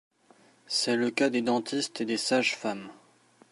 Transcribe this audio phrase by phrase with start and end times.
[0.65, 2.89] C'est le cas des dentistes et des sages-femmes.